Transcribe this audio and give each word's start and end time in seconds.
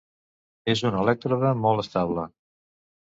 És 0.73 0.79
un 0.89 0.95
elèctrode 1.01 1.51
molt 1.65 1.83
estable. 1.83 2.25